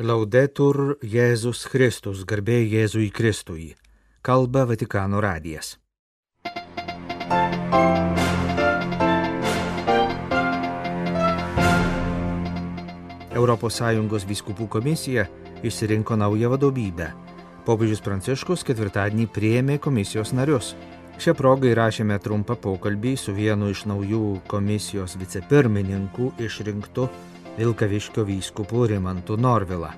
Laudetur 0.00 0.94
Jėzus 1.04 1.66
Kristus, 1.68 2.22
garbė 2.24 2.62
Jėzui 2.64 3.10
Kristui. 3.12 3.74
Kalba 4.24 4.62
Vatikano 4.64 5.18
radijas. 5.20 5.74
ES 13.36 14.24
vyskupų 14.30 14.68
komisija 14.72 15.26
išsirinko 15.60 16.16
naują 16.16 16.48
vadovybę. 16.54 17.10
Popiežius 17.68 18.00
Pranciškus 18.00 18.64
ketvirtadienį 18.64 19.26
priėmė 19.28 19.76
komisijos 19.84 20.32
narius. 20.32 20.72
Šią 21.20 21.36
progą 21.36 21.68
įrašėme 21.74 22.16
trumpą 22.24 22.56
pokalbį 22.56 23.18
su 23.20 23.36
vienu 23.36 23.68
iš 23.68 23.84
naujų 23.84 24.40
komisijos 24.48 25.20
vicepirmininkų 25.20 26.32
išrinktu 26.40 27.10
Vilkaviškio 27.58 28.24
vyskupu 28.24 28.86
Rimantu 28.86 29.36
Norvila. 29.36 29.90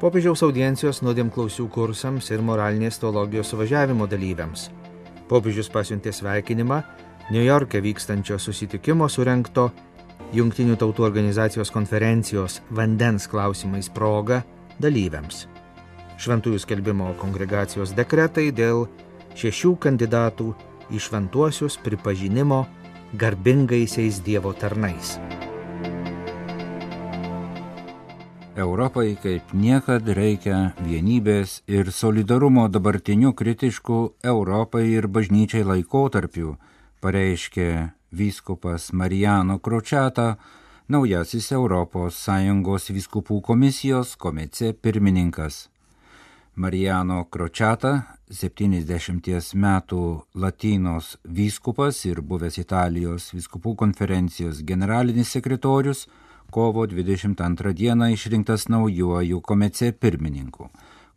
Popiežiaus 0.00 0.42
audiencijos 0.44 1.02
nuodėmklausių 1.04 1.68
kursams 1.72 2.28
ir 2.32 2.42
moralinės 2.44 2.98
teologijos 3.00 3.52
suvažiavimo 3.52 4.08
dalyviams. 4.08 4.68
Popiežius 5.28 5.70
pasiuntė 5.72 6.12
sveikinimą 6.12 6.82
New 7.30 7.42
York'e 7.44 7.80
vykstančio 7.82 8.38
susitikimo 8.38 9.08
surenkto 9.08 9.70
Junktinių 10.34 10.74
tautų 10.80 11.04
organizacijos 11.06 11.70
konferencijos 11.70 12.58
vandens 12.74 13.28
klausimais 13.30 13.88
proga 13.94 14.40
dalyviams. 14.82 15.46
Šventųjų 16.18 16.58
skelbimo 16.64 17.12
kongregacijos 17.20 17.94
dekretai 17.94 18.48
dėl 18.50 18.88
šešių 19.38 19.76
kandidatų 19.86 20.50
į 20.90 21.02
šventuosius 21.06 21.78
pripažinimo 21.84 22.64
garbingaisiais 23.14 24.22
Dievo 24.26 24.56
tarnais. 24.56 25.16
Europai 28.56 29.18
kaip 29.20 29.50
niekad 29.52 30.06
reikia 30.16 30.70
vienybės 30.80 31.58
ir 31.68 31.90
solidarumo 31.92 32.62
dabartiniu 32.72 33.34
kritišku 33.36 33.98
Europai 34.24 34.86
ir 34.94 35.10
bažnyčiai 35.12 35.60
laikotarpiu, 35.60 36.54
pareiškė 37.04 37.68
vyskupas 38.16 38.94
Marijano 38.96 39.58
Kročiata, 39.60 40.38
naujasis 40.88 41.52
ES 41.52 42.90
vyskupų 42.96 43.42
komisijos 43.44 44.16
komece 44.16 44.72
pirmininkas. 44.72 45.68
Marijano 46.56 47.26
Kročiata, 47.28 48.06
70 48.32 49.52
metų 49.52 50.04
Latinos 50.32 51.18
vyskupas 51.28 52.06
ir 52.08 52.24
buvęs 52.24 52.56
Italijos 52.56 53.34
vyskupų 53.36 53.76
konferencijos 53.76 54.64
generalinis 54.64 55.36
sekretorius, 55.36 56.08
kovo 56.50 56.86
22 56.86 57.72
dieną 57.72 58.10
išrinktas 58.12 58.68
naujuoju 58.68 59.40
komece 59.40 59.92
pirmininku. 59.92 60.68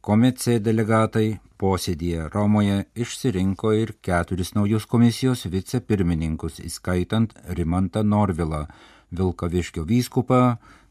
Komece 0.02 0.59
delegatai 0.63 1.39
posėdėje 1.59 2.30
Romoje 2.33 2.86
išsirinko 2.95 3.73
ir 3.75 3.94
keturis 4.02 4.53
naujus 4.55 4.86
komisijos 4.88 5.44
vicepirmininkus, 5.52 6.61
įskaitant 6.63 7.36
Rimantą 7.58 8.03
Norvilą, 8.03 8.66
Vilkaviškio 9.11 9.83
vyskupą 9.89 10.41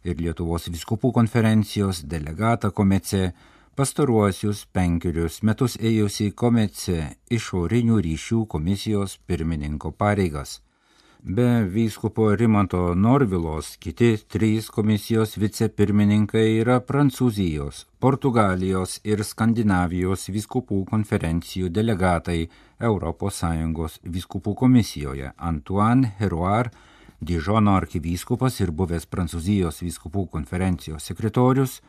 ir 0.05 0.21
Lietuvos 0.21 0.69
vyskupų 0.69 1.13
konferencijos 1.17 2.03
delegatą 2.05 2.71
komece, 2.71 3.33
pastaruosius 3.79 4.67
penkerius 4.75 5.41
metus 5.43 5.79
ėjusi 5.81 6.33
komece 6.35 7.15
išorinių 7.31 8.01
ryšių 8.05 8.45
komisijos 8.55 9.19
pirmininko 9.27 9.93
pareigas. 9.97 10.59
Be 11.23 11.65
vyskupo 11.65 12.35
Rimanto 12.35 12.95
Norvilos 12.95 13.77
kiti 13.77 14.17
trys 14.31 14.69
komisijos 14.71 15.35
vicepirmininkai 15.37 16.61
yra 16.61 16.79
Prancūzijos, 16.79 17.89
Portugalijos 17.99 19.01
ir 19.03 19.25
Skandinavijos 19.27 20.29
vyskupų 20.31 20.85
konferencijų 20.87 21.73
delegatai 21.75 22.49
ES 22.79 23.99
vyskupų 24.05 24.55
komisijoje. 24.55 25.33
Antoine 25.37 26.15
Heruar, 26.21 26.71
Dižono 27.21 27.75
arkivyskupas 27.75 28.61
ir 28.61 28.71
buvęs 28.71 29.11
Prancūzijos 29.11 29.83
vyskupų 29.83 30.29
konferencijos 30.31 31.11
sekretorius, 31.11 31.81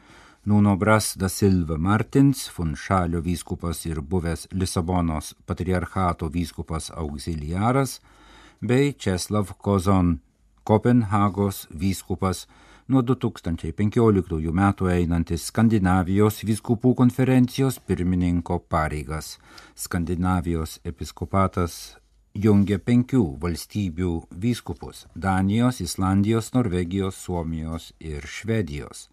Nuno 0.45 0.75
Bras 0.75 1.13
da 1.15 1.29
Silva 1.29 1.77
Martins, 1.77 2.47
Funšalio 2.49 3.21
vyskupas 3.21 3.85
ir 3.85 4.01
buvęs 4.01 4.47
Lisabonos 4.51 5.35
patriarchato 5.45 6.29
vyskupas 6.33 6.89
auxiliaras, 6.89 7.99
bei 8.61 8.93
Česlav 8.93 9.53
Kozon, 9.57 10.19
Kopenhagos 10.63 11.67
vyskupas, 11.71 12.47
nuo 12.87 13.01
2015 13.01 14.51
metų 14.53 14.89
einantis 14.91 15.47
Skandinavijos 15.49 16.43
vyskupų 16.43 16.93
konferencijos 16.99 17.79
pirmininko 17.79 18.59
pareigas. 18.59 19.37
Skandinavijos 19.75 20.79
episkopatas 20.83 21.97
jungia 22.33 22.79
penkių 22.79 23.23
valstybių 23.41 24.11
vyskupus- 24.31 25.07
Danijos, 25.27 25.79
Islandijos, 25.81 26.53
Norvegijos, 26.53 27.15
Suomijos 27.15 27.93
ir 27.99 28.27
Švedijos. 28.27 29.09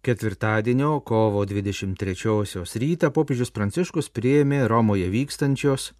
Ketvirtadienio 0.01 1.05
kovo 1.05 1.45
23 1.45 2.57
rytą 2.81 3.13
popiežius 3.13 3.53
Pranciškus 3.53 4.09
priėmė 4.09 4.65
Romoje 4.65 5.13
vykstančios 5.13 5.93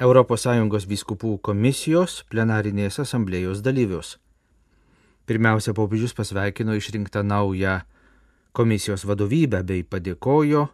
ES 0.00 0.88
vyskupų 0.88 1.44
komisijos 1.44 2.24
plenarinės 2.32 3.04
asamblėjos 3.04 3.60
dalyvius. 3.60 4.16
Pirmiausia, 5.28 5.76
popiežius 5.76 6.16
pasveikino 6.16 6.72
išrinktą 6.72 7.20
naują 7.20 7.84
komisijos 8.56 9.04
vadovybę 9.04 9.60
bei 9.62 9.84
padėkojo 9.84 10.72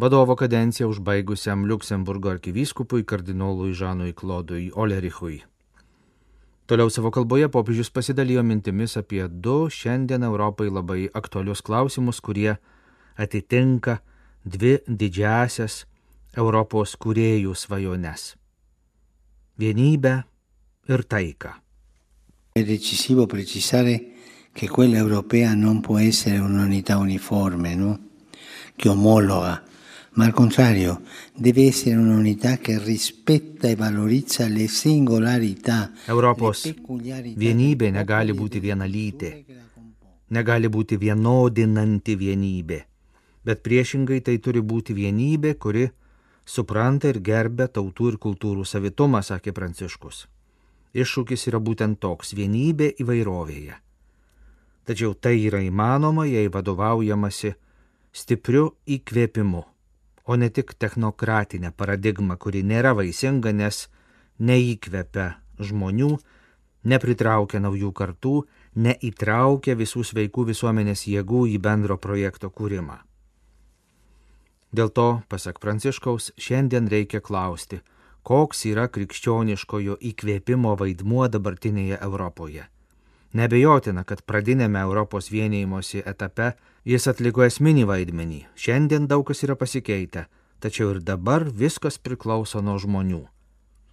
vadovo 0.00 0.36
kadenciją 0.36 0.88
užbaigusiam 0.88 1.66
Luksemburgo 1.68 2.30
arkivyskupui 2.30 3.04
kardinolui 3.04 3.74
Žanui 3.74 4.12
Klodui 4.12 4.70
Olerichui. 4.74 5.42
Toliau 6.66 6.88
savo 6.90 7.10
kalboje 7.10 7.48
popiežius 7.52 7.90
pasidalijo 7.90 8.42
mintimis 8.42 8.96
apie 8.96 9.26
du 9.28 9.68
šiandien 9.68 10.24
Europai 10.24 10.70
labai 10.70 11.08
aktualius 11.14 11.60
klausimus, 11.62 12.20
kurie 12.20 12.56
atitinka 13.16 13.98
dvi 14.44 14.78
didžiasias 14.88 15.84
Europos 16.36 16.96
kuriejų 16.96 17.52
svajones- 17.54 18.36
vienybę 19.60 20.22
ir 20.88 21.04
taiką. 21.04 21.50
È 22.54 22.62
decisivo 22.64 23.26
precisare 23.26 24.00
che 24.54 24.68
quella 24.68 24.96
europea 24.96 25.54
non 25.54 25.80
può 25.80 25.98
essere 25.98 26.38
un'unità 26.38 26.96
uniforme, 26.96 27.74
no? 27.74 27.98
che 28.76 28.88
omologa 28.88 29.69
ma 30.20 30.26
al 30.26 30.34
contrario 30.34 31.00
deve 31.34 31.64
essere 31.64 31.96
un'unità 31.96 32.58
che 32.58 32.78
rispetta 32.78 33.68
e 33.68 33.74
valorizza 33.74 34.46
le 34.48 34.68
singolarità. 34.68 35.94
Europos 36.04 36.66
vienybė 37.40 37.88
negali 37.88 38.34
būti 38.36 38.60
vienalytė, 38.60 39.30
negali 40.36 40.68
būti 40.68 40.98
vienodinanti 41.00 42.18
vienybė, 42.20 42.80
bet 43.48 43.64
priešingai 43.64 44.20
tai 44.20 44.36
turi 44.44 44.60
būti 44.60 44.92
vienybė, 44.92 45.54
kuri 45.56 45.86
supranta 46.44 47.08
ir 47.08 47.22
gerbia 47.24 47.70
tautų 47.72 48.12
ir 48.12 48.20
kultūrų 48.20 48.68
savitumą, 48.68 49.24
sakė 49.24 49.56
Pranciškus. 49.56 50.26
Iššūkis 50.92 51.48
yra 51.48 51.64
būtent 51.64 51.96
toks- 51.96 52.34
vienybė 52.40 52.92
įvairovėje. 53.00 53.80
Tačiau 54.84 55.16
tai 55.16 55.38
yra 55.48 55.64
įmanoma, 55.64 56.28
jei 56.28 56.52
vadovaujamasi 56.52 57.54
stipriu 58.12 58.74
įkvėpimu, 58.84 59.69
o 60.30 60.36
ne 60.38 60.48
tik 60.54 60.76
technokratinė 60.78 61.72
paradigma, 61.74 62.36
kuri 62.38 62.62
nėra 62.62 62.94
vaisinga, 62.94 63.50
nes 63.50 63.88
neįkvepia 64.38 65.26
žmonių, 65.58 66.10
nepritraukia 66.92 67.60
naujų 67.64 67.90
kartų, 68.00 68.34
neįtraukia 68.86 69.74
visų 69.80 70.04
sveikų 70.12 70.46
visuomenės 70.52 71.06
jėgų 71.10 71.46
į 71.56 71.58
bendro 71.66 71.98
projekto 71.98 72.50
kūrimą. 72.54 73.00
Dėl 74.70 74.92
to, 74.94 75.08
pasak 75.26 75.58
Pranciškaus, 75.58 76.30
šiandien 76.38 76.86
reikia 76.92 77.18
klausti, 77.20 77.80
koks 78.22 78.68
yra 78.70 78.86
krikščioniškojo 78.86 79.98
įkvėpimo 80.12 80.76
vaidmuo 80.78 81.26
dabartinėje 81.26 81.98
Europoje. 82.06 82.68
Nebejotina, 83.32 84.02
kad 84.02 84.24
pradinėme 84.26 84.80
Europos 84.82 85.28
vienėjimosi 85.30 86.02
etape 86.02 86.52
jis 86.84 87.06
atliko 87.06 87.44
esminį 87.46 87.84
vaidmenį. 87.86 88.40
Šiandien 88.58 89.06
daug 89.06 89.22
kas 89.28 89.44
yra 89.46 89.54
pasikeitę, 89.54 90.26
tačiau 90.58 90.96
ir 90.96 90.98
dabar 91.00 91.46
viskas 91.46 91.98
priklauso 92.02 92.62
nuo 92.62 92.78
žmonių. 92.82 93.22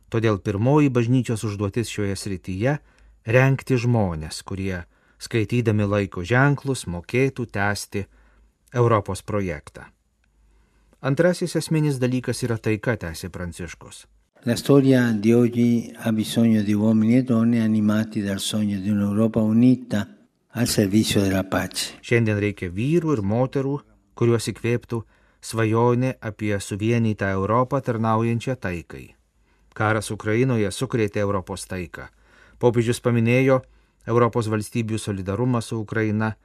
Todėl 0.10 0.40
pirmoji 0.40 0.90
bažnyčios 0.90 1.44
užduotis 1.44 1.92
šioje 1.92 2.16
srityje- 2.16 2.78
renkti 3.38 3.78
žmonės, 3.78 4.42
kurie, 4.42 4.86
skaitydami 5.20 5.86
laiko 5.86 6.24
ženklus, 6.24 6.88
mokėtų 6.88 7.46
tęsti 7.46 8.06
Europos 8.74 9.22
projektą. 9.22 9.86
Antrasis 11.02 11.56
esminis 11.56 12.00
dalykas 12.00 12.42
yra 12.44 12.58
taika, 12.58 12.98
tęsė 12.98 13.30
Pranciškus. 13.30 14.08
La 14.48 14.56
storia 14.56 15.12
di 15.12 15.34
oggi 15.34 15.94
ha 15.94 16.14
bisogno 16.14 16.62
di 16.62 16.72
uomini 16.72 17.18
e 17.18 17.24
donne 17.24 17.60
animati 17.62 18.22
dal 18.22 18.40
sogno 18.40 18.80
di 18.80 18.90
un'Europa 18.90 19.42
unita 19.42 20.08
al 20.52 20.68
servizio 20.68 21.20
della 21.20 21.44
pace. 21.44 21.98
Šiandien 22.00 22.40
reikia 22.40 22.70
vyrų 22.72 23.18
ir 23.18 23.22
moterų, 23.28 23.74
kuriuos 24.16 24.46
įkvėptų 24.48 25.02
svajonė 25.44 26.14
apie 26.24 26.54
suvienytą 26.64 27.28
Europą 27.36 27.82
tarnaujančią 27.84 28.56
taikai. 28.56 29.02
Karas 29.76 30.14
Ukrainoje 30.16 30.72
sukrėtė 30.72 31.20
Europos 31.26 31.66
taiką. 31.68 32.06
Popiežius 32.56 33.04
paminėjo 33.04 33.58
Europos 34.08 34.48
valstybių 34.48 34.96
solidarumą 34.96 35.60
su 35.60 35.82
Ukraina, 35.82 36.38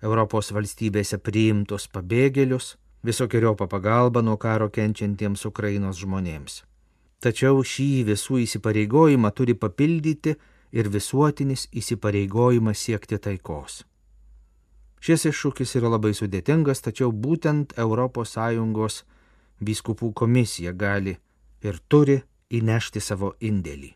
Europos 0.00 0.48
valstybėse 0.56 1.20
priimtus 1.20 1.84
pabėgėlius, 1.92 2.78
visokiojopą 3.04 3.68
pagalbą 3.68 4.24
nuo 4.24 4.38
karo 4.40 4.70
kenčiantiems 4.72 5.44
Ukrainos 5.44 6.00
žmonėms. 6.00 6.62
Tačiau 7.24 7.62
šį 7.64 8.04
visų 8.10 8.42
įsipareigojimą 8.44 9.30
turi 9.32 9.54
papildyti 9.56 10.36
ir 10.76 10.88
visuotinis 10.92 11.68
įsipareigojimas 11.72 12.78
siekti 12.78 13.18
taikos. 13.18 13.84
Šis 15.00 15.28
iššūkis 15.30 15.76
yra 15.78 15.92
labai 15.92 16.12
sudėtingas, 16.16 16.82
tačiau 16.84 17.12
būtent 17.12 17.76
ES 17.76 18.96
biskupų 19.60 20.12
komisija 20.12 20.72
gali 20.72 21.16
ir 21.62 21.78
turi 21.88 22.18
įnešti 22.52 23.00
savo 23.00 23.32
indėlį. 23.40 23.94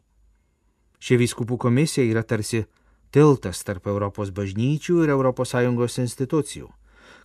Ši 1.00 1.17
vyskupų 1.20 1.58
komisija 1.61 2.05
yra 2.05 2.22
tarsi 2.22 2.64
tiltas 3.12 3.64
tarp 3.64 3.87
Europos 3.87 4.31
bažnyčių 4.31 5.05
ir 5.05 5.12
ES 5.12 5.99
institucijų. 5.99 6.69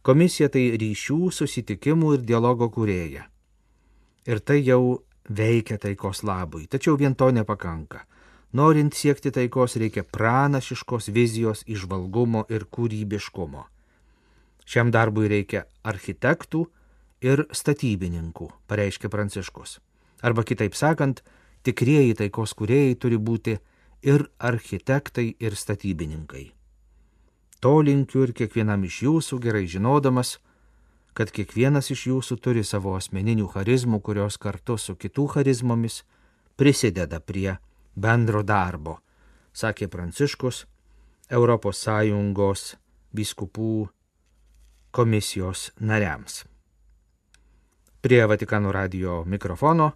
Komisija 0.01 0.50
tai 0.50 0.77
ryšių, 0.77 1.31
susitikimų 1.31 2.13
ir 2.15 2.21
dialogo 2.21 2.69
kūrėja. 2.69 3.25
Ir 4.25 4.39
tai 4.39 4.62
jau 4.62 5.01
veikia 5.30 5.77
taikos 5.77 6.24
labui, 6.24 6.68
tačiau 6.68 6.98
vien 6.98 7.16
to 7.16 7.31
nepakanka. 7.31 8.06
Norint 8.54 8.94
siekti 8.94 9.31
taikos 9.31 9.75
reikia 9.75 10.04
pranašiškos 10.04 11.10
vizijos, 11.12 11.63
išvalgumo 11.68 12.45
ir 12.50 12.66
kūrybiškumo. 12.72 13.66
Šiam 14.66 14.92
darbui 14.92 15.27
reikia 15.30 15.66
architektų 15.83 16.63
ir 17.25 17.45
statybininkų, 17.51 18.50
pareiškia 18.68 19.12
Pranciškus. 19.12 19.80
Arba 20.24 20.45
kitaip 20.48 20.75
sakant, 20.75 21.22
tikrieji 21.68 22.16
taikos 22.21 22.56
kuriejai 22.57 22.95
turi 22.95 23.18
būti 23.18 23.57
ir 24.06 24.28
architektai, 24.39 25.36
ir 25.39 25.56
statybininkai. 25.56 26.45
To 27.60 27.80
linkiu 27.81 28.25
ir 28.28 28.33
kiekvienam 28.38 28.83
iš 28.86 29.01
jūsų 29.06 29.39
gerai 29.42 29.66
žinodamas, 29.68 30.38
kad 31.16 31.32
kiekvienas 31.32 31.90
iš 31.94 32.08
jūsų 32.10 32.38
turi 32.44 32.64
savo 32.68 32.94
asmeninių 33.00 33.48
charizmų, 33.54 34.02
kurios 34.04 34.38
kartu 34.38 34.76
su 34.78 34.98
kitų 35.00 35.28
charizmomis 35.38 36.04
prisideda 36.60 37.22
prie 37.24 37.56
bendro 37.96 38.44
darbo, 38.44 39.00
sakė 39.56 39.88
Pranciškus 39.88 40.66
ES 41.32 42.66
biskupų 43.16 43.88
komisijos 44.92 45.72
nariams. 45.80 46.44
Prie 48.02 48.26
Vatikano 48.28 48.72
radio 48.72 49.24
mikrofono 49.26 49.92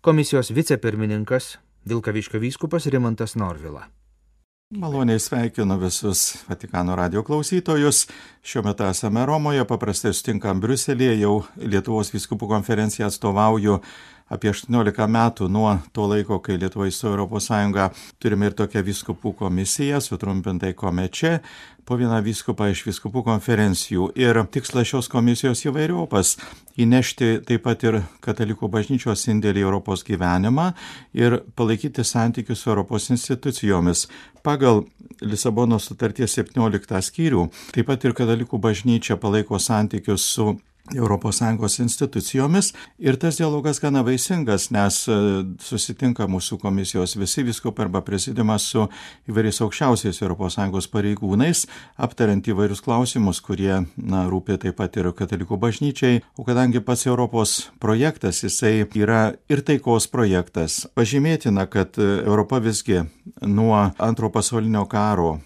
komisijos 0.00 0.50
vicepirmininkas 0.50 1.58
Vilkaviškio 1.88 2.40
vyskupas 2.40 2.86
Rimantas 2.86 3.34
Norvila. 3.34 3.86
Maloniai 4.70 5.18
sveikinu 5.18 5.78
visus 5.80 6.44
Vatikano 6.48 6.96
radio 6.96 7.22
klausytojus. 7.22 8.02
Šiuo 8.42 8.62
metu 8.66 8.84
esame 8.84 9.22
Romoje, 9.26 9.64
paprastai 9.64 10.12
sutinkam 10.12 10.60
Briuselėje, 10.60 11.14
jau 11.22 11.38
Lietuvos 11.56 12.12
viskupų 12.12 12.50
konferenciją 12.50 13.08
atstovauju 13.08 13.78
apie 14.28 14.52
18 14.52 15.08
metų 15.08 15.48
nuo 15.52 15.78
to 15.92 16.06
laiko, 16.10 16.38
kai 16.44 16.58
Lietuva 16.60 16.88
įstojo 16.88 17.14
Europos 17.14 17.48
Sąjungą. 17.48 17.88
Turime 18.20 18.50
ir 18.50 18.56
tokią 18.58 18.82
viskupų 18.84 19.34
komisiją, 19.42 20.00
sutrumpintai 20.04 20.74
komeče, 20.76 21.38
po 21.88 21.96
vieną 21.96 22.18
viskupą 22.20 22.66
iš 22.68 22.82
viskupų 22.84 23.22
konferencijų. 23.24 24.10
Ir 24.20 24.42
tikslas 24.52 24.90
šios 24.90 25.08
komisijos 25.08 25.64
įvairiopas- 25.64 26.36
įnešti 26.84 27.46
taip 27.48 27.62
pat 27.64 27.84
ir 27.84 28.02
katalikų 28.20 28.68
bažnyčios 28.68 29.24
indėlį 29.32 29.62
į 29.62 29.66
Europos 29.68 30.04
gyvenimą 30.04 30.74
ir 31.14 31.40
palaikyti 31.56 32.04
santykius 32.04 32.60
su 32.60 32.70
Europos 32.70 33.08
institucijomis. 33.10 34.08
Pagal 34.42 34.84
Lisabono 35.22 35.78
sutarties 35.78 36.36
17 36.36 37.00
skyrių 37.00 37.50
taip 37.72 37.86
pat 37.86 38.04
ir 38.04 38.12
katalikų 38.12 38.60
bažnyčia 38.60 39.16
palaiko 39.16 39.58
santykius 39.58 40.20
su 40.20 40.60
ES 40.94 41.78
institucijomis. 41.78 42.72
Ir 42.98 43.16
tas 43.16 43.38
dialogas 43.38 43.80
gana 43.80 44.02
vaisingas, 44.02 44.70
nes 44.70 45.00
e, 45.08 45.16
susitinka 45.60 46.26
mūsų 46.28 46.58
komisijos 46.62 47.16
visi 47.16 47.44
viskupai 47.46 47.86
arba 47.86 48.02
prezidimas 48.02 48.68
su 48.72 48.86
įvairiais 49.28 49.60
aukščiausiais 49.64 50.22
ES 50.22 50.88
pareigūnais, 50.92 51.66
aptariant 51.96 52.46
įvairius 52.48 52.82
klausimus, 52.84 53.40
kurie 53.40 53.84
na, 53.96 54.26
rūpė 54.28 54.58
taip 54.58 54.78
pat 54.78 54.96
ir 54.96 55.12
katalikų 55.12 55.58
bažnyčiai, 55.58 56.22
o 56.36 56.44
kadangi 56.44 56.80
pats 56.80 57.06
Europos 57.06 57.70
projektas, 57.80 58.42
jisai 58.44 58.86
yra 58.94 59.34
ir 59.48 59.62
taikos 59.62 60.08
projektas, 60.08 60.86
pažymėtina, 60.94 61.66
kad 61.70 61.98
Europa 61.98 62.58
visgi 62.62 63.04
nuo 63.42 63.90
antro 63.98 64.30
pasaulinio 64.30 64.86
karo 64.88 65.38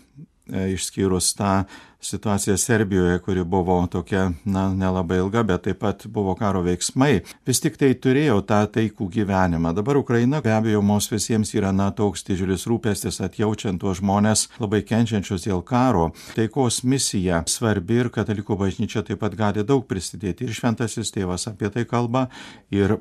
išskyrus 0.49 1.35
tą 1.39 1.65
situaciją 2.03 2.57
Serbijoje, 2.57 3.19
kuri 3.19 3.45
buvo 3.45 3.87
tokia, 3.87 4.33
na, 4.45 4.75
nelabai 4.75 5.21
ilga, 5.23 5.43
bet 5.43 5.63
taip 5.63 5.79
pat 5.79 6.07
buvo 6.07 6.35
karo 6.35 6.63
veiksmai, 6.67 7.21
vis 7.47 7.63
tik 7.63 7.79
tai 7.79 7.93
turėjo 7.95 8.41
tą 8.47 8.59
taikų 8.75 9.07
gyvenimą. 9.17 9.71
Dabar 9.77 10.01
Ukraina 10.01 10.41
be 10.43 10.51
abejo 10.51 10.83
mums 10.83 11.07
visiems 11.13 11.55
yra, 11.55 11.71
na, 11.73 11.93
toks 11.95 12.27
didžiulis 12.27 12.67
rūpestis 12.67 13.23
atjaučiant 13.23 13.81
tuos 13.81 14.01
žmonės 14.03 14.49
labai 14.59 14.83
kenčiančius 14.83 15.47
dėl 15.47 15.63
karo. 15.63 16.11
Taikos 16.35 16.83
misija 16.83 17.45
svarbi 17.47 18.03
ir 18.03 18.11
katalikų 18.11 18.59
bažnyčia 18.65 19.07
taip 19.07 19.23
pat 19.23 19.39
gali 19.39 19.63
daug 19.63 19.87
prisidėti. 19.87 20.49
Ir 20.49 20.59
šventasis 20.59 21.15
tėvas 21.15 21.47
apie 21.51 21.71
tai 21.71 21.87
kalba. 21.87 22.27
Ir 22.75 22.99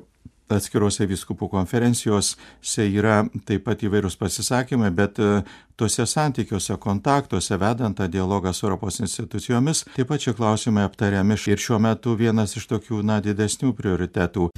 atskiruose 0.56 1.06
viskupų 1.10 1.48
konferencijose 1.52 2.86
yra 2.88 3.22
taip 3.48 3.64
pat 3.66 3.82
įvairūs 3.86 4.18
pasisakymai, 4.20 4.90
bet 4.94 5.20
e, 5.22 5.42
tuose 5.76 6.06
santykiuose, 6.06 6.76
kontaktuose, 6.82 7.58
vedant 7.60 7.98
tą 7.98 8.08
dialogą 8.08 8.52
su 8.52 8.66
Europos 8.66 9.00
institucijomis, 9.00 9.84
taip 9.96 10.12
pat 10.12 10.24
šie 10.24 10.36
klausimai 10.38 10.86
aptariami 10.88 11.38
ir 11.46 11.58
šiuo 11.58 11.80
metu 11.82 12.16
vienas 12.18 12.56
iš 12.56 12.68
tokių, 12.70 13.02
na, 13.06 13.20
didesnių 13.24 13.72
prioritetų. 13.78 14.50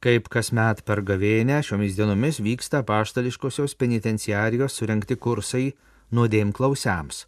Kaip 0.00 0.30
kasmet 0.32 0.80
per 0.88 1.02
gavėnę 1.04 1.58
šiomis 1.60 1.98
dienomis 1.98 2.38
vyksta 2.40 2.80
paštališkosios 2.88 3.74
penitenciarijos 3.76 4.78
surenkti 4.80 5.18
kursai 5.20 5.66
nuodėm 6.16 6.54
klausiams, 6.56 7.26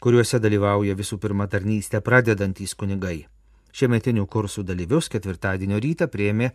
kuriuose 0.00 0.40
dalyvauja 0.40 0.96
visų 0.96 1.20
pirma 1.20 1.44
tarnystę 1.44 2.00
pradedantys 2.00 2.72
kunigai. 2.72 3.26
Šiemetinių 3.74 4.28
kursų 4.30 4.62
dalyvius 4.62 5.08
ketvirtadienio 5.10 5.80
rytą 5.82 6.06
prieimė 6.06 6.52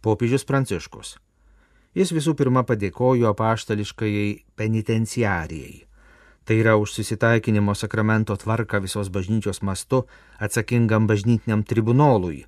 popiežius 0.00 0.46
Pranciškus. 0.48 1.18
Jis 1.92 2.12
visų 2.16 2.32
pirma 2.38 2.62
padėkojo 2.64 3.28
apaštališkajai 3.34 4.28
penitenciarijai. 4.56 5.82
Tai 6.48 6.54
yra 6.58 6.78
už 6.80 6.94
susitaikinimo 6.96 7.74
sakramento 7.76 8.34
tvarką 8.40 8.80
visos 8.82 9.12
bažnyčios 9.12 9.60
mastu 9.62 10.06
atsakingam 10.40 11.06
bažnytiniam 11.06 11.62
tribunolui, 11.62 12.46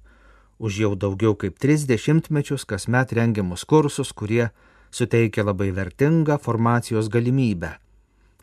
už 0.58 0.78
jau 0.82 0.94
daugiau 0.96 1.36
kaip 1.36 1.60
tris 1.60 1.84
dešimtmečius 1.86 2.64
kasmet 2.64 3.12
rengiamus 3.12 3.66
kursus, 3.68 4.12
kurie 4.16 4.48
suteikia 4.90 5.44
labai 5.44 5.68
vertingą 5.70 6.38
formacijos 6.40 7.10
galimybę, 7.12 7.74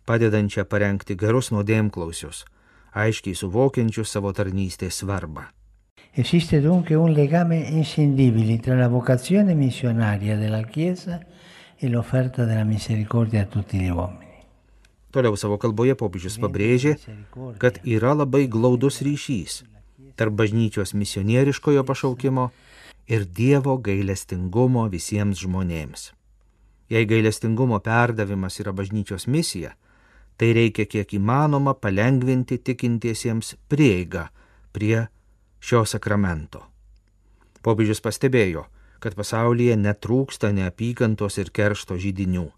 padedančią 0.06 0.68
parengti 0.70 1.18
gerus 1.18 1.50
nuodėmklausius, 1.52 2.46
aiškiai 2.94 3.36
suvokiančius 3.36 4.14
savo 4.14 4.32
tarnystės 4.38 5.02
svarbą. 5.02 5.50
Esiste 6.14 6.60
dunque 6.60 6.96
un 6.96 7.14
legame 7.14 7.58
inscindibile 7.58 8.60
tra 8.60 8.76
la 8.76 8.90
vocazione 8.90 9.54
missionaria 9.54 10.36
della 10.36 10.64
Chiesa 10.64 11.26
e 11.78 11.88
l'offerta 11.88 12.44
della 12.44 12.66
misericordia 12.66 13.44
a 13.44 13.46
tutti 13.46 13.78
gli 13.78 13.88
uomini. 13.88 14.30
Toliau 15.12 15.36
savo 15.36 15.56
kalboje 15.56 15.96
popiežius 15.96 16.36
pabrėžė, 16.40 16.98
kad 17.60 17.80
yra 17.84 18.12
labai 18.16 18.50
glaudus 18.52 19.00
ryšys 19.04 19.62
tarp 20.20 20.36
bažnyčios 20.36 20.92
misionieriškojo 21.00 21.84
pašaukimo 21.88 22.50
ir 23.08 23.24
Dievo 23.26 23.78
gailestingumo 23.80 24.84
visiems 24.92 25.40
žmonėms. 25.46 26.12
Jei 26.92 27.08
gailestingumo 27.08 27.80
perdavimas 27.80 28.60
yra 28.60 28.76
bažnyčios 28.76 29.28
misija, 29.32 29.74
tai 30.36 30.52
reikia 30.60 30.86
kiek 30.92 31.16
įmanoma 31.16 31.74
palengvinti 31.80 32.60
tikintiesiems 32.60 33.56
prieigą 33.72 34.28
prie 34.76 35.08
šio 35.62 35.86
sakramento. 35.86 36.66
Popiežius 37.62 38.02
pastebėjo, 38.02 38.66
kad 39.02 39.16
pasaulyje 39.18 39.78
netrūksta 39.78 40.50
neapykantos 40.58 41.38
ir 41.42 41.54
keršto 41.54 41.98
žydinių. 42.02 42.50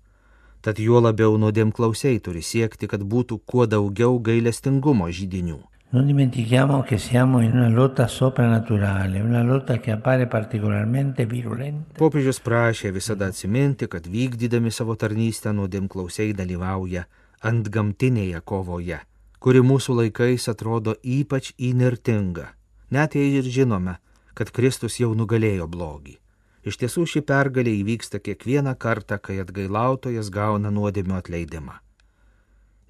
Tad 0.63 0.79
juo 0.79 1.01
labiau 1.03 1.36
nuodėmklausiai 1.36 2.24
turi 2.24 2.41
siekti, 2.41 2.88
kad 2.88 3.03
būtų 3.03 3.41
kuo 3.45 3.67
daugiau 3.67 4.15
gailestingumo 4.24 5.10
žydinių. 5.12 5.60
Non 5.93 6.07
dimentichiamo 6.07 6.81
che 6.81 6.98
siamo 6.98 7.41
in 7.41 7.51
una 7.51 7.69
lotta 7.69 8.07
soprannaturale, 8.07 9.19
una 9.19 9.43
lotta 9.43 9.77
che 9.77 9.91
appare 9.91 10.25
particolarmente 10.25 11.27
virulenta. 11.27 12.00
Popiežius 12.00 12.39
prašė 12.41 12.89
visada 12.95 13.27
atsiminti, 13.29 13.86
kad 13.86 14.07
vykdydami 14.10 14.72
savo 14.72 14.95
tarnystę 14.95 15.53
nuodėmklausiai 15.53 16.33
dalyvauja 16.33 17.05
ant 17.45 17.69
gamtinėje 17.69 18.41
kovoje, 18.41 19.03
kuri 19.38 19.62
mūsų 19.62 20.00
laikais 20.00 20.50
atrodo 20.50 20.95
ypač 21.03 21.51
įnirtinga, 21.60 22.48
net 22.94 23.18
jei 23.18 23.34
ir 23.40 23.50
žinome, 23.58 23.98
kad 24.38 24.54
Kristus 24.54 25.00
jau 25.02 25.12
nugalėjo 25.18 25.68
blogį. 25.70 26.20
Iš 26.64 26.80
tiesų 26.80 27.04
ši 27.12 27.22
pergalė 27.28 27.74
įvyksta 27.82 28.22
kiekvieną 28.24 28.78
kartą, 28.80 29.18
kai 29.20 29.42
atgailautojas 29.44 30.32
gauna 30.32 30.72
nuodėmio 30.72 31.18
atleidimą. 31.20 31.82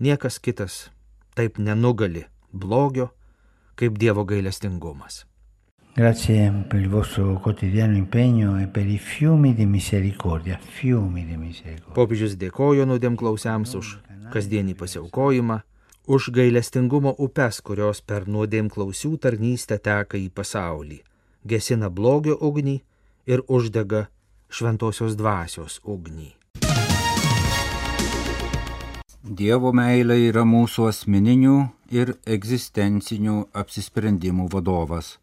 Niekas 0.04 0.38
kitas 0.44 0.92
taip 1.34 1.58
nenugali 1.58 2.28
blogio 2.54 3.10
kaip 3.76 3.98
Dievo 3.98 4.26
gailestingumas. 4.30 5.26
Grazie 5.96 6.66
per 6.70 6.80
il 6.80 6.90
vostro 6.90 7.40
quotidiano 7.40 7.96
impegno 7.96 8.60
e 8.60 8.68
per 8.68 8.88
i 8.88 8.98
fiumi 8.98 9.54
di 9.54 9.66
misericordia, 9.66 10.58
fiumi 10.58 11.26
di 11.26 11.38
misericordia. 11.38 11.94
Popiežius 11.94 12.34
dėkojo 12.42 12.88
nuodėmklausiams 12.90 13.76
už 13.78 13.92
kasdienį 14.34 14.74
pasiaukojimą, 14.74 15.60
už 16.08 16.30
gailestingumo 16.36 17.16
upes, 17.18 17.62
kurios 17.62 18.02
per 18.02 18.28
nuodėmklausių 18.28 19.18
tarnystę 19.24 19.78
teka 19.80 20.20
į 20.20 20.30
pasaulį, 20.36 21.00
gesina 21.48 21.90
blogio 21.90 22.36
ugnį 22.40 22.78
ir 23.26 23.44
uždega 23.48 24.08
šventosios 24.50 25.16
dvasios 25.16 25.80
ugnį. 25.84 26.34
Dievo 29.24 29.72
meilė 29.72 30.18
yra 30.28 30.44
mūsų 30.44 30.90
asmeninių 30.92 31.58
ir 31.96 32.18
egzistencinių 32.28 33.38
apsisprendimų 33.56 34.50
vadovas. 34.52 35.18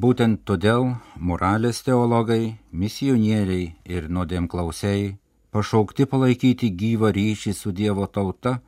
Būtent 0.00 0.40
todėl 0.48 0.94
moralės 1.20 1.82
teologai, 1.86 2.56
misionieriai 2.72 3.74
ir 3.84 4.08
nuodėmklausiai 4.08 5.12
pašaukti 5.54 6.08
palaikyti 6.10 6.72
gyvą 6.72 7.12
ryšį 7.14 7.52
su 7.54 7.70
Dievo 7.70 8.08
tauta, 8.08 8.58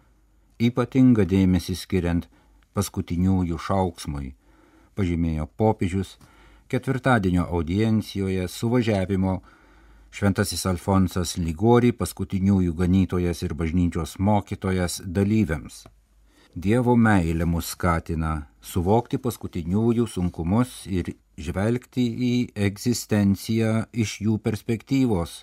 ypatingą 0.62 1.26
dėmesį 1.28 1.76
skiriant 1.76 2.28
paskutiniųjų 2.76 3.58
šauksmui, 3.66 4.32
pažymėjo 4.96 5.48
popiežius 5.56 6.16
ketvirtadienio 6.68 7.46
audiencijoje 7.50 8.48
suvažiavimo 8.48 9.40
Šventasis 10.16 10.62
Alfonsas 10.64 11.34
Ligori, 11.36 11.90
paskutiniųjų 11.92 12.72
ganytojas 12.78 13.42
ir 13.44 13.52
bažnyčios 13.52 14.16
mokytojas 14.18 15.02
dalyviams. 15.04 15.82
Dievo 16.56 16.94
meilė 16.96 17.44
mus 17.44 17.74
skatina 17.74 18.46
suvokti 18.64 19.18
paskutiniųjų 19.20 20.06
sunkumus 20.08 20.86
ir 20.88 21.10
žvelgti 21.36 22.06
į 22.28 22.32
egzistenciją 22.68 23.72
iš 23.92 24.14
jų 24.24 24.38
perspektyvos, 24.40 25.42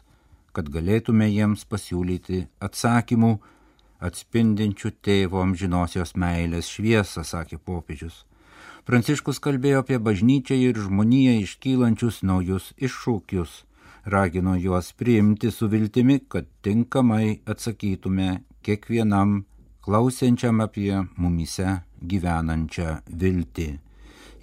kad 0.57 0.71
galėtume 0.73 1.27
jiems 1.29 1.67
pasiūlyti 1.69 2.47
atsakymų 2.65 3.35
atspindinčių 4.03 4.93
tėvo 5.05 5.41
amžinosios 5.43 6.15
meilės 6.19 6.69
šviesą, 6.75 7.23
sakė 7.23 7.57
popiežius. 7.57 8.23
Pranciškus 8.83 9.39
kalbėjo 9.39 9.83
apie 9.83 9.99
bažnyčią 9.99 10.57
ir 10.59 10.79
žmoniją 10.85 11.37
iškylančius 11.43 12.23
naujus 12.27 12.73
iššūkius 12.77 13.61
ragino 14.05 14.55
juos 14.55 14.93
priimti 14.93 15.51
su 15.51 15.67
viltimi, 15.67 16.19
kad 16.27 16.45
tinkamai 16.61 17.39
atsakytume 17.45 18.43
kiekvienam 18.61 19.45
klausiančiam 19.81 20.61
apie 20.61 21.03
mumise 21.17 21.79
gyvenančią 22.01 22.99
viltį. 23.07 23.69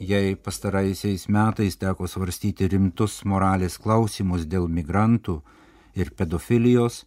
Jei 0.00 0.36
pastaraisiais 0.36 1.26
metais 1.28 1.76
teko 1.76 2.08
svarstyti 2.08 2.68
rimtus 2.72 3.20
moralės 3.24 3.76
klausimus 3.76 4.46
dėl 4.48 4.68
migrantų 4.68 5.40
ir 5.94 6.12
pedofilijos, 6.16 7.04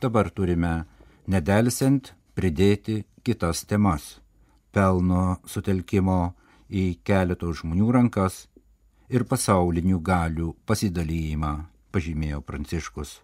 dabar 0.00 0.30
turime 0.30 0.86
nedelsiant 1.26 2.14
pridėti 2.34 3.04
kitas 3.24 3.64
temas- 3.64 4.20
pelno 4.74 5.40
sutelkimo 5.46 6.34
į 6.70 6.98
keleto 7.04 7.52
žmonių 7.52 7.92
rankas 7.92 8.46
ir 9.08 9.24
pasaulinių 9.24 9.98
galių 10.00 10.54
pasidalyjimą 10.66 11.52
pažymėjo 11.92 12.40
Pranciškus. 12.46 13.20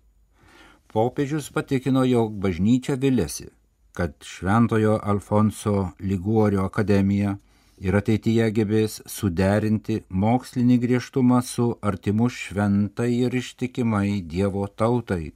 Popiežius 0.93 1.51
patikino, 1.53 2.05
jog 2.05 2.35
bažnyčia 2.41 2.97
vilėsi, 2.97 3.51
kad 3.93 4.15
Šventojo 4.23 4.99
Alfonso 5.03 5.93
Liguorio 6.01 6.65
akademija 6.65 7.39
ir 7.79 7.97
ateityje 7.99 8.51
gebės 8.57 9.01
suderinti 9.11 10.03
mokslinį 10.09 10.79
griežtumą 10.85 11.43
su 11.45 11.67
artimu 11.83 12.29
šventai 12.33 13.11
ir 13.27 13.37
ištikimai 13.41 14.23
Dievo 14.23 14.67
tautai, 14.69 15.33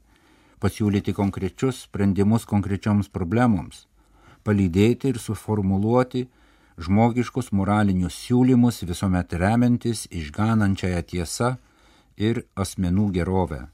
pasiūlyti 0.61 1.15
konkrečius 1.17 1.87
sprendimus 1.87 2.45
konkrečioms 2.49 3.09
problemoms, 3.09 3.87
palydėti 4.45 5.11
ir 5.13 5.19
suformuluoti 5.21 6.27
žmogiškus 6.81 7.51
moralinius 7.53 8.17
siūlymus 8.25 8.85
visuomet 8.89 9.35
remiantis 9.41 10.07
išganančiąją 10.11 11.03
tiesą 11.13 11.51
ir 12.17 12.45
asmenų 12.57 13.11
gerovę. 13.19 13.67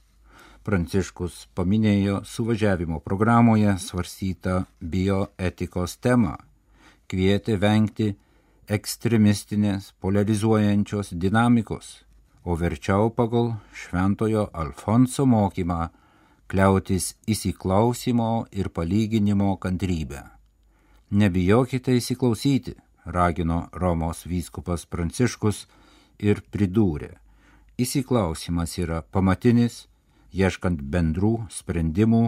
Pranciškus 0.67 1.45
paminėjo 1.55 2.25
suvažiavimo 2.27 2.99
programoje 3.05 3.77
svarstytą 3.79 4.65
bioetikos 4.81 5.95
temą, 6.03 6.35
kvietė 7.07 7.55
vengti 7.63 8.09
ekstremistinės 8.67 9.93
polarizuojančios 10.03 11.13
dinamikos, 11.15 12.03
o 12.43 12.59
verčiau 12.59 13.13
pagal 13.15 13.53
Šventojo 13.71 14.49
Alfonso 14.53 15.27
mokymą 15.27 15.87
kliautis 16.47 17.15
įsiklausimo 17.27 18.47
ir 18.53 18.71
palyginimo 18.71 19.57
kantrybę. 19.59 20.23
Nebijokite 21.11 21.95
įsiklausyti, 21.99 22.75
ragino 23.05 23.69
Romos 23.73 24.25
vyskupas 24.27 24.87
Pranciškus 24.91 25.67
ir 26.19 26.43
pridūrė 26.51 27.15
įsiklausimas 27.77 28.79
yra 28.81 29.03
pamatinis, 29.13 29.85
ieškant 30.33 30.81
bendrų 30.93 31.47
sprendimų, 31.53 32.25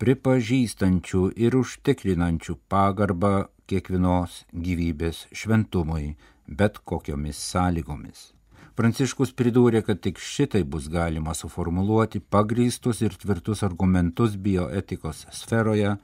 pripažįstančių 0.00 1.22
ir 1.36 1.56
užtikrinančių 1.58 2.56
pagarbą 2.72 3.48
kiekvienos 3.68 4.42
gyvybės 4.52 5.26
šventumui, 5.32 6.16
bet 6.48 6.80
kokiomis 6.88 7.40
sąlygomis. 7.52 8.32
Pranciškus 8.78 9.32
pridūrė, 9.34 9.80
kad 9.82 9.98
tik 10.04 10.20
šitai 10.22 10.60
bus 10.62 10.84
galima 10.86 11.32
suformuluoti 11.34 12.20
pagrįstus 12.22 13.00
ir 13.02 13.16
tvirtus 13.18 13.64
argumentus 13.66 14.36
bioetikos 14.38 15.24
sferoje, 15.34 15.96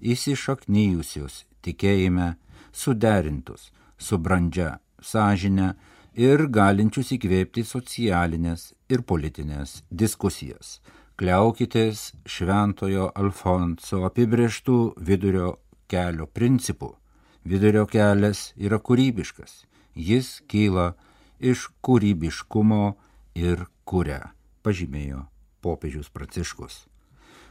įsišaknyjusius 0.00 1.42
tikėjime, 1.60 2.30
suderintus 2.72 3.68
su 4.00 4.16
brandžia 4.16 4.78
sąžinė 5.04 5.74
ir 6.24 6.46
galinčius 6.56 7.12
įkvėpti 7.18 7.66
socialinės 7.68 8.72
ir 8.88 9.04
politinės 9.04 9.82
diskusijas. 9.90 10.78
Kliaukitės 11.20 12.14
šventojo 12.24 13.10
Alfonso 13.12 14.06
apibrieštų 14.08 14.78
vidurio 14.96 15.58
kelio 15.84 16.26
principu. 16.26 16.94
Vidurio 17.44 17.84
kelias 17.84 18.54
yra 18.56 18.80
kūrybiškas. 18.80 19.66
Jis 19.92 20.38
kyla 20.48 20.94
iš 21.42 21.66
kūrybiškumo 21.84 22.94
ir 23.38 23.66
kuria, 23.84 24.32
pažymėjo 24.62 25.26
popiežius 25.62 26.08
Pranciškus. 26.14 26.86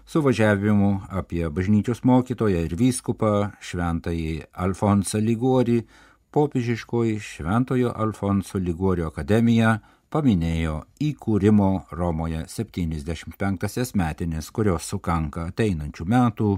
Suvažiavimu 0.07 1.07
apie 1.13 1.43
bažnyčios 1.53 2.01
mokytoją 2.07 2.63
ir 2.65 2.73
vyskupą 2.75 3.51
šventąjį 3.63 4.47
Alfonsą 4.65 5.21
Ligorį 5.21 5.83
popiežiškoji 6.31 7.19
Šventojo 7.19 7.91
Alfonso 7.95 8.59
Ligorio 8.59 9.09
akademija 9.11 9.75
paminėjo 10.11 10.77
įkūrimo 11.03 11.69
Romoje 11.95 12.45
75-asias 12.51 13.93
metinės, 13.99 14.51
kurios 14.51 14.87
sukanka 14.87 15.49
ateinančių 15.51 16.07
metų 16.07 16.51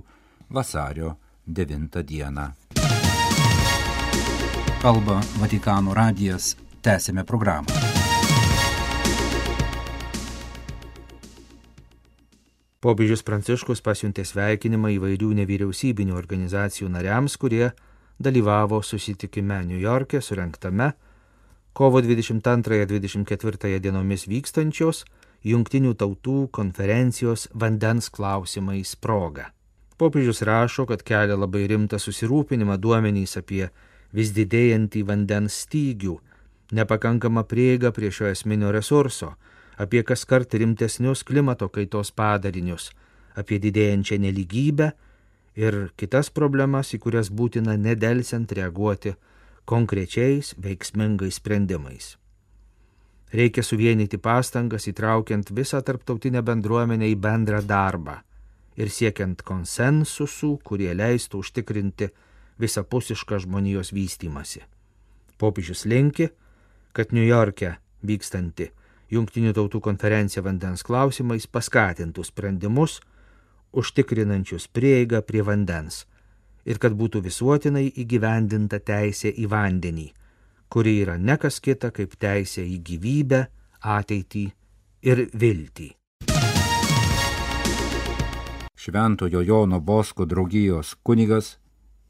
vasario 0.53 1.15
9 1.47 2.03
dieną. 2.09 2.47
Kalba 4.83 5.21
Vatikano 5.39 5.93
radijas, 5.93 6.55
tęsėme 6.83 7.23
programą. 7.23 7.71
Popiežius 12.83 13.23
Pranciškus 13.23 13.79
pasiuntė 13.79 14.25
sveikinimą 14.27 14.89
įvairių 14.97 15.29
nevyriausybinių 15.39 16.17
organizacijų 16.19 16.89
nariams, 16.91 17.37
kurie 17.39 17.69
dalyvavo 18.19 18.81
susitikime 18.83 19.61
New 19.63 19.79
York'e 19.79 20.19
surenktame 20.19 20.91
kovo 21.73 22.01
22-24 22.03 23.79
dienomis 23.79 24.27
vykstančios 24.27 25.05
Junktinių 25.43 25.91
tautų 25.99 26.49
konferencijos 26.55 27.49
vandens 27.51 28.07
klausimais 28.11 28.93
proga. 28.95 29.49
Popiežius 29.99 30.39
rašo, 30.47 30.85
kad 30.87 31.03
kelia 31.03 31.35
labai 31.35 31.65
rimtą 31.67 31.99
susirūpinimą 31.99 32.77
duomenys 32.79 33.35
apie 33.39 33.65
vis 34.15 34.31
didėjantį 34.35 35.03
vandens 35.07 35.57
stygių, 35.65 36.15
nepakankamą 36.73 37.43
prieigą 37.49 37.91
prie 37.95 38.11
šio 38.11 38.29
esminio 38.31 38.71
resurso, 38.73 39.33
apie 39.77 40.03
kas 40.03 40.25
kart 40.25 40.53
rimtesnius 40.53 41.23
klimato 41.23 41.69
kaitos 41.69 42.11
padarinius, 42.11 42.91
apie 43.35 43.59
didėjančią 43.61 44.19
neligybę 44.21 44.91
ir 45.55 45.79
kitas 45.97 46.29
problemas, 46.29 46.93
į 46.93 46.99
kurias 47.05 47.29
būtina 47.29 47.77
nedelsiant 47.77 48.51
reaguoti 48.51 49.15
konkrečiais 49.65 50.53
veiksmingais 50.59 51.39
sprendimais. 51.39 52.17
Reikia 53.33 53.63
suvienyti 53.65 54.19
pastangas 54.21 54.85
įtraukiant 54.91 55.49
visą 55.57 55.81
tarptautinę 55.81 56.43
bendruomenę 56.45 57.07
į 57.09 57.15
bendrą 57.17 57.63
darbą 57.65 58.19
ir 58.77 58.91
siekiant 58.93 59.41
konsensusų, 59.45 60.59
kurie 60.65 60.91
leistų 60.93 61.41
užtikrinti 61.41 62.09
visapusišką 62.61 63.39
žmonijos 63.45 63.89
vystimasi. 63.93 64.61
Popiežius 65.41 65.85
linki, 65.89 66.29
kad 66.93 67.13
New 67.13 67.25
York'e 67.25 67.75
vykstanti 68.05 68.69
Junktinių 69.13 69.51
tautų 69.53 69.81
konferencija 69.83 70.41
vandens 70.41 70.81
klausimais 70.85 71.45
paskatintų 71.45 72.23
sprendimus, 72.25 72.97
užtikrinančius 73.73 74.65
prieigą 74.73 75.21
prie 75.21 75.43
vandens 75.45 76.05
ir 76.65 76.79
kad 76.81 76.95
būtų 76.97 77.21
visuotinai 77.25 77.89
įgyvendinta 78.03 78.79
teisė 78.79 79.29
į 79.29 79.49
vandenį, 79.51 80.07
kuri 80.69 80.95
yra 81.03 81.17
nekas 81.19 81.59
kita 81.59 81.91
kaip 81.91 82.15
teisė 82.17 82.63
į 82.65 82.79
gyvybę, 82.89 83.43
ateitį 83.83 84.45
ir 85.03 85.25
viltį. 85.33 85.89
Šventojo 88.83 89.43
Jono 89.43 89.79
Bosko 89.79 90.25
draugijos 90.25 90.95
kunigas 91.03 91.57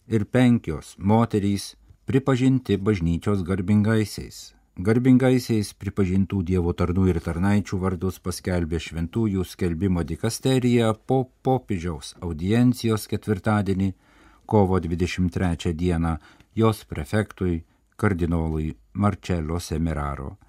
ir 0.08 0.26
penkios 0.26 0.96
moterys 0.98 1.74
pripažinti 2.06 2.78
bažnyčios 2.78 3.44
garbingaisiais. 3.46 4.54
Garbingaisiais 4.74 5.70
pripažintų 5.78 6.40
Dievo 6.50 6.72
tarnų 6.74 7.04
ir 7.12 7.20
tarnaičių 7.22 7.78
vardus 7.78 8.16
paskelbė 8.18 8.80
šventųjų 8.82 9.44
skelbimo 9.46 10.02
dikasterija 10.02 10.88
po 10.98 11.28
popiežiaus 11.46 12.16
audiencijos 12.26 13.06
ketvirtadienį, 13.12 13.92
kovo 14.50 14.80
23 14.82 15.76
dieną, 15.78 16.16
jos 16.58 16.82
prefektui 16.90 17.60
kardinolui 18.02 18.74
Marcello 18.94 19.60
Semeraro. 19.62 20.40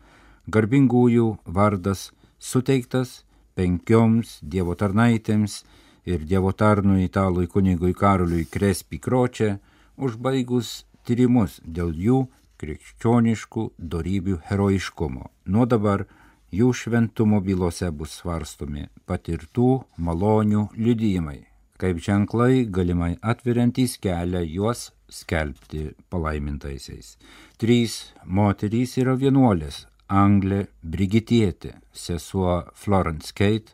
Garbingųjų 0.49 1.27
vardas 1.45 2.07
suteiktas 2.41 3.27
penkioms 3.55 4.39
Dievo 4.41 4.73
tarnaitėms 4.73 5.67
ir 6.09 6.25
Dievo 6.25 6.55
tarnui 6.57 7.05
italui 7.05 7.45
kunigui 7.45 7.93
Karoliui 7.93 8.49
Krespi 8.49 8.97
Kročia, 8.97 9.59
užbaigus 10.01 10.87
tyrimus 11.05 11.61
dėl 11.61 11.93
jų 11.93 12.25
krikščioniškų 12.65 13.65
darybių 13.79 14.41
herojiškumo. 14.49 15.31
Nuo 15.53 15.67
dabar 15.69 16.07
jų 16.55 16.71
šventumo 16.81 17.41
bylose 17.45 17.91
bus 17.93 18.19
svarstomi 18.21 18.87
patirtų 19.09 19.85
malonių 19.99 20.69
liudijimai, 20.79 21.41
kaip 21.81 22.01
ženklai 22.01 22.65
galimai 22.71 23.15
atveriantys 23.23 23.99
kelią 24.03 24.45
juos 24.47 24.91
skelbti 25.11 25.91
palaimintaisiais. 26.11 27.17
Trys 27.61 28.15
moterys 28.25 28.97
yra 29.03 29.17
vienuolės- 29.21 29.85
Anglė 30.25 30.67
Brigitietė, 30.83 31.75
sesuo 31.93 32.65
Florence 32.75 33.33
Kate, 33.33 33.73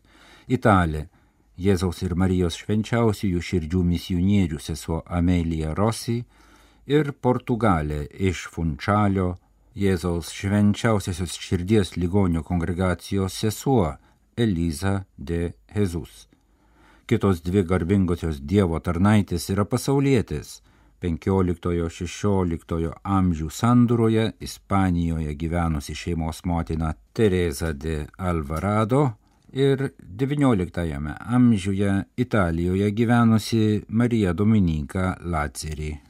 Italė 0.48 1.09
Jėzaus 1.61 1.98
ir 2.03 2.14
Marijos 2.16 2.57
švenčiausiųjų 2.57 3.40
širdžių 3.44 3.83
misionierių 3.85 4.59
sesuo 4.59 5.03
Amelija 5.07 5.74
Rossi, 5.76 6.24
ir 6.90 7.12
Portugalė 7.22 8.07
iš 8.31 8.48
Funčalio 8.50 9.37
Jėzaus 9.79 10.33
švenčiausiosios 10.35 11.37
širdies 11.38 11.94
ligonio 11.96 12.42
kongregacijos 12.42 13.37
sesuo 13.44 13.92
Eliza 14.37 15.05
de 15.16 15.53
Jesus. 15.74 16.26
Kitos 17.07 17.42
dvi 17.46 17.62
garbingosios 17.66 18.40
Dievo 18.42 18.81
tarnaitės 18.83 19.48
yra 19.55 19.64
pasaulietės 19.70 20.61
15-16 21.03 22.90
amžių 23.18 23.48
sandūroje 23.61 24.26
Ispanijoje 24.42 25.35
gyvenusi 25.38 25.94
šeimos 25.94 26.44
motina 26.44 26.92
Teresa 27.14 27.72
de 27.72 28.07
Alvarado 28.18 29.07
ir 29.53 29.92
XIX 30.03 31.16
amžiuje 31.38 32.05
Italijoje 32.16 32.90
gyvenusi 32.90 33.83
Marija 33.88 34.33
Dominika 34.33 35.16
Lazeri. 35.24 36.10